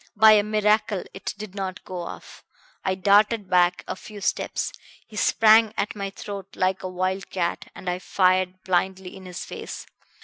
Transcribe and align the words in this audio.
By 0.15 0.31
a 0.31 0.41
miracle 0.41 1.03
it 1.13 1.35
did 1.37 1.53
not 1.53 1.83
go 1.85 1.99
off. 2.01 2.43
I 2.83 2.95
darted 2.95 3.47
back 3.51 3.83
a 3.87 3.95
few 3.95 4.19
steps, 4.19 4.73
he 5.05 5.15
sprang 5.15 5.75
at 5.77 5.95
my 5.95 6.09
throat 6.09 6.55
like 6.55 6.81
a 6.81 6.87
wild 6.89 7.29
cat, 7.29 7.69
and 7.75 7.87
I 7.87 7.99
fired 7.99 8.63
blindly 8.63 9.15
in 9.15 9.27
his 9.27 9.45
face. 9.45 9.85